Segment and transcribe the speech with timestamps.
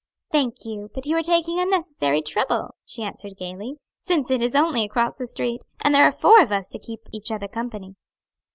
[0.31, 4.83] "Thank you; but you are taking unnecessary trouble," she answered gayly, "since it is only
[4.83, 7.93] across the street, and there are four of us to keep each other company."